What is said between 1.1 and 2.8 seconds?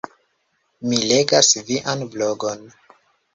legas vian blogon